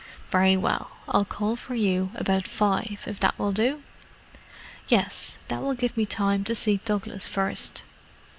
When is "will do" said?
3.37-3.83